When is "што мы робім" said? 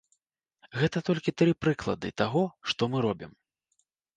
2.73-3.31